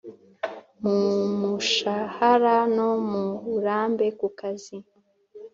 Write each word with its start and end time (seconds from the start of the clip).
mu 0.81 0.97
mushahara 1.39 2.55
no 2.75 2.89
mu 3.09 3.23
burambe 3.45 4.07
ku 4.19 4.27
kazi 4.39 4.77